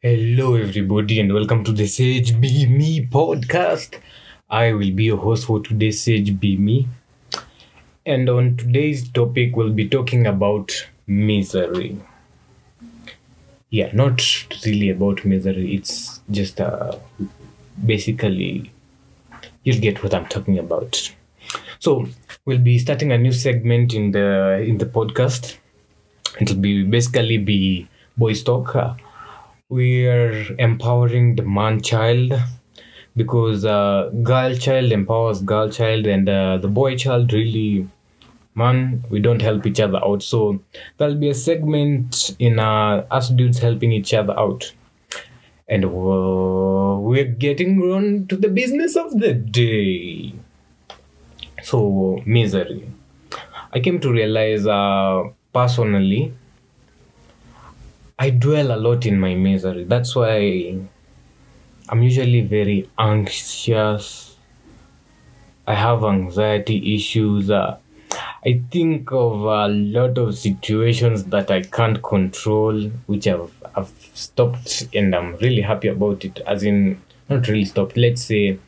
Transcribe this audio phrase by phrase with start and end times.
[0.00, 3.98] Hello, everybody, and welcome to the Sage Be Me podcast.
[4.48, 6.86] I will be your host for today's Sage Be Me.
[8.06, 10.70] And on today's topic, we'll be talking about
[11.08, 11.98] misery.
[13.70, 14.22] Yeah, not
[14.64, 16.96] really about misery, it's just uh,
[17.84, 18.70] basically,
[19.64, 21.12] you'll get what I'm talking about.
[21.80, 22.06] So,
[22.44, 25.56] we'll be starting a new segment in the in the podcast.
[26.40, 28.76] It'll be basically be boys talk.
[28.76, 28.94] Uh,
[29.68, 32.32] we are empowering the man child
[33.16, 37.86] because uh, girl child empowers girl child and uh, the boy child really
[38.54, 40.22] man we don't help each other out.
[40.22, 40.60] So
[40.96, 44.72] there'll be a segment in uh, us dudes helping each other out.
[45.68, 50.32] And uh, we're getting on to the business of the day.
[51.62, 52.88] So misery.
[53.72, 56.32] I came to realize uh, personally
[58.20, 59.84] I dwell a lot in my misery.
[59.84, 60.76] That's why
[61.88, 64.36] I'm usually very anxious.
[65.66, 67.48] I have anxiety issues.
[67.50, 67.78] Uh,
[68.44, 74.88] I think of a lot of situations that I can't control, which I've, I've stopped
[74.92, 76.40] and I'm really happy about it.
[76.46, 77.96] As in, not really stopped.
[77.96, 78.58] Let's say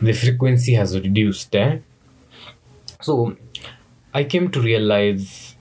[0.00, 1.54] the frequency has reduced.
[1.54, 1.78] Eh?
[3.02, 3.36] So
[4.14, 5.54] I came to realize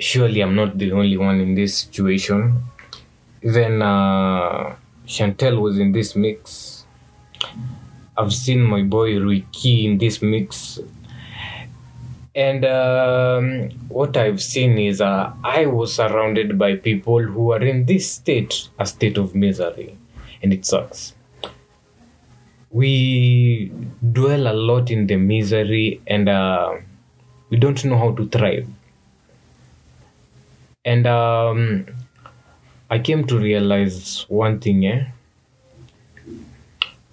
[0.00, 2.64] surely I'm not the only one in this situation.
[3.42, 4.74] Even uh,
[5.06, 6.84] Chantel was in this mix.
[8.16, 10.78] I've seen my boy Ricky in this mix.
[12.34, 17.86] And um, what I've seen is uh, I was surrounded by people who are in
[17.86, 19.96] this state, a state of misery.
[20.42, 21.14] And it sucks.
[22.70, 23.72] We
[24.12, 26.76] dwell a lot in the misery and uh,
[27.50, 28.68] we don't know how to thrive
[30.84, 31.86] and um,
[32.88, 34.86] I came to realize one thing.
[34.86, 35.06] Eh?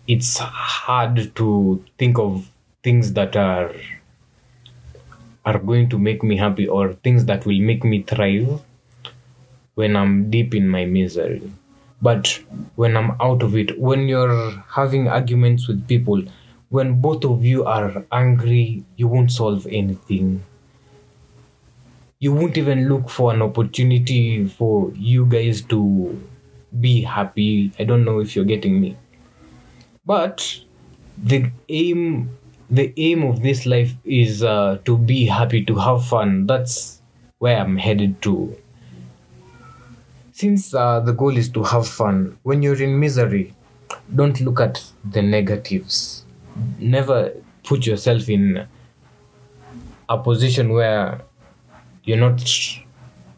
[0.07, 2.49] It's hard to think of
[2.83, 3.73] things that are
[5.45, 8.61] are going to make me happy or things that will make me thrive
[9.75, 11.51] when I'm deep in my misery.
[12.01, 12.39] But
[12.75, 16.21] when I'm out of it, when you're having arguments with people,
[16.69, 20.43] when both of you are angry, you won't solve anything
[22.19, 26.19] you won't even look for an opportunity for you guys to
[26.79, 27.71] be happy.
[27.79, 28.97] I don't know if you're getting me.
[30.05, 30.59] But
[31.17, 32.29] the aim
[32.69, 36.47] the aim of this life is uh, to be happy, to have fun.
[36.47, 37.01] That's
[37.37, 38.55] where I'm headed to.
[40.33, 43.53] Since uh, the goal is to have fun, when you're in misery,
[44.13, 46.25] don't look at the negatives.
[46.77, 47.31] Never
[47.63, 48.67] put yourself in
[50.09, 51.21] a position where
[52.07, 52.41] you're not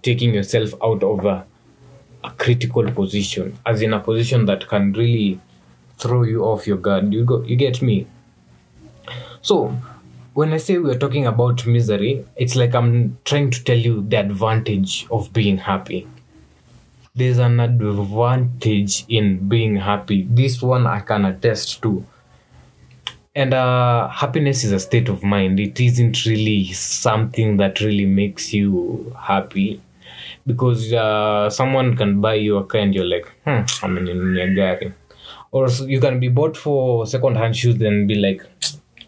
[0.03, 1.45] taking yourself out of a,
[2.23, 5.39] a critical position, as in a position that can really
[5.97, 7.11] throw you off your guard.
[7.11, 8.05] You go, you get me.
[9.41, 9.75] So,
[10.35, 14.05] when I say we are talking about misery, it's like I'm trying to tell you
[14.07, 16.07] the advantage of being happy.
[17.15, 20.27] There's an advantage in being happy.
[20.29, 22.05] This one I can attest to
[23.39, 25.59] and uh, happiness is a state of mind.
[25.61, 29.81] It isn't really something that really makes you happy.
[30.45, 34.47] Because uh, someone can buy you a car and you're like hmm i'm in a
[34.59, 34.91] gari.
[35.51, 38.43] Or you can be bought for second hand shoes then be like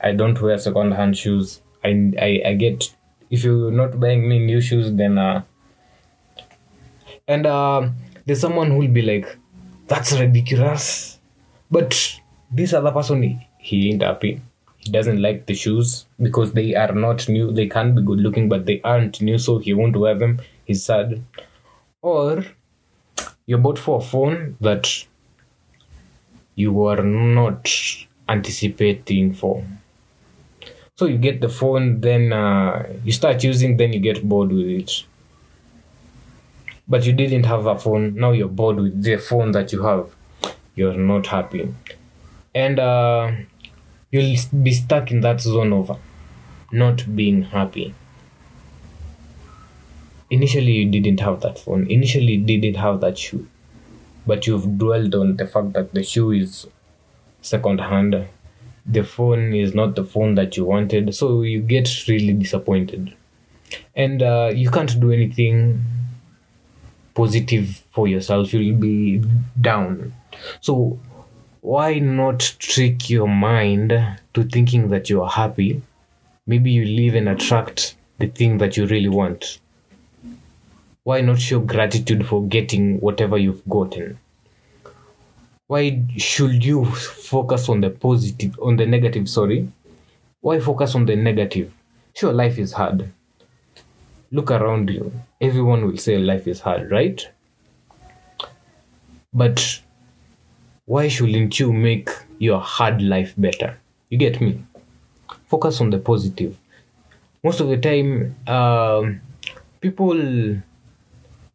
[0.02, 1.62] i don't wear second hand shoes.
[1.84, 1.90] I,
[2.28, 2.90] I i get
[3.32, 5.42] if you're not buying me new shoes then uh
[7.28, 7.90] and uh
[8.26, 9.38] there's someone who'll be like
[9.88, 11.20] that's ridiculous.
[11.70, 12.20] But
[12.52, 13.20] this other person
[13.62, 14.42] he ain't happy.
[14.78, 17.52] He doesn't like the shoes because they are not new.
[17.52, 20.42] They can't be good looking, but they aren't new, so he won't wear them.
[20.66, 21.24] He's sad.
[22.02, 22.44] Or
[23.46, 25.06] you bought for a phone that
[26.56, 27.70] you were not
[28.28, 29.64] anticipating for.
[30.96, 34.68] So you get the phone, then uh, you start using, then you get bored with
[34.68, 35.04] it.
[36.88, 38.16] But you didn't have a phone.
[38.16, 40.14] Now you're bored with the phone that you have.
[40.76, 41.74] You're not happy.
[42.54, 43.32] And uh,
[44.12, 45.98] you'll be stuck in that zone of
[46.72, 47.96] not being happy.
[50.30, 51.90] Initially, you didn't have that phone.
[51.90, 53.48] Initially, you didn't have that shoe.
[54.26, 56.68] But you've dwelled on the fact that the shoe is
[57.42, 58.28] second hand.
[58.86, 61.14] The phone is not the phone that you wanted.
[61.16, 63.14] So you get really disappointed.
[63.96, 65.82] And uh, you can't do anything
[67.14, 68.54] positive for yourself.
[68.54, 69.24] You'll be
[69.60, 70.14] down.
[70.62, 71.00] So
[71.62, 73.94] why not trick your mind
[74.34, 75.82] to thinking that you are happy?
[76.46, 79.60] Maybe you live and attract the thing that you really want.
[81.04, 84.20] Why not show gratitude for getting whatever you've gotten?
[85.72, 89.60] why should you focus on the positive on the negative sorry
[90.42, 91.72] why focus on the negative
[92.14, 93.06] sure life is hard
[94.32, 97.30] look around you everyone will say life is hard right
[99.34, 99.80] but
[100.92, 103.80] why shouldn't you make your hard life better?
[104.10, 104.62] You get me?
[105.48, 106.58] Focus on the positive.
[107.46, 109.22] Most of the time um,
[109.80, 110.14] people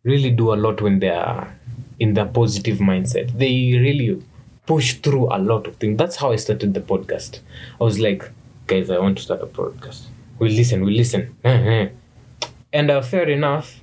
[0.04, 1.54] really do a lot when they are
[2.00, 3.36] in the positive mindset.
[3.36, 4.22] They really
[4.64, 5.98] push through a lot of things.
[5.98, 7.40] That's how i started the podcast.
[7.78, 8.24] I was like
[8.66, 10.06] guys i want to start a podcast.
[10.38, 11.36] We listen we listen.
[12.72, 13.80] And uh, fair enough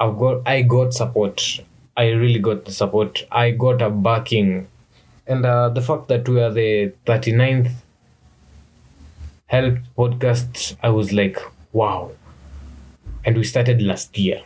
[0.00, 1.60] i got i got support
[1.96, 3.26] i really got the support.
[3.30, 4.68] I got a backing.
[5.26, 7.70] And uh, the fact that we are the 39th
[9.46, 11.38] help podcast i was like
[11.72, 12.10] wow.
[13.24, 14.42] And we started last year.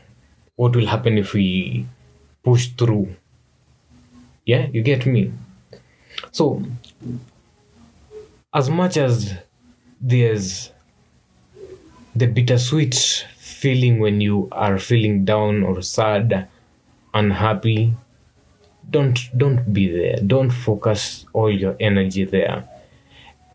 [0.56, 1.86] What will happen if we
[2.44, 3.14] push through?
[4.44, 5.32] Yeah you get me?
[6.32, 6.62] So
[8.54, 9.34] as much as
[10.00, 10.70] there's
[12.14, 12.94] the bittersweet
[13.36, 16.48] feeling when you are feeling down or sad
[17.20, 17.94] unhappy
[18.90, 20.16] don't don't be there.
[20.24, 22.68] Don't focus all your energy there.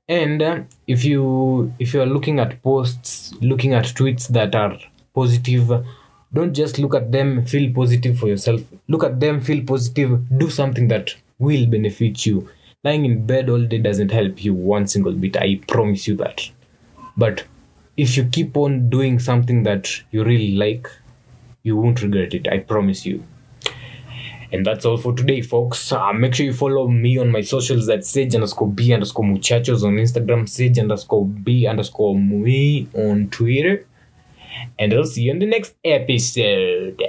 [0.09, 4.77] And uh, if you if you are looking at posts looking at tweets that are
[5.15, 5.85] positive
[6.33, 8.61] don't just look at them feel positive for yourself.
[8.87, 12.49] Look at them feel positive do something that will benefit you.
[12.83, 16.49] Lying in bed all day doesn't help you one single bit i promise you that.
[17.15, 17.43] But
[17.95, 20.87] if you keep on doing something that you really like
[21.63, 23.23] you won't regret it i promise you
[24.51, 25.91] and that's all for today, folks.
[25.91, 29.83] Uh, make sure you follow me on my socials at sage underscore b underscore muchachos
[29.83, 33.85] on Instagram, sage underscore b underscore me on Twitter.
[34.77, 37.01] And I'll see you in the next episode.